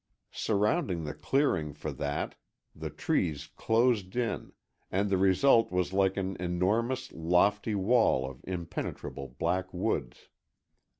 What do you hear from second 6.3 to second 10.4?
enormous, lofty wall of impenetrable black woods.